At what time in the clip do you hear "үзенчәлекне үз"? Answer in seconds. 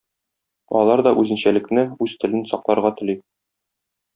1.23-2.17